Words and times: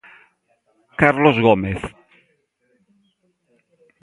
Carlos 1.01 1.35
Gómez. 1.45 1.79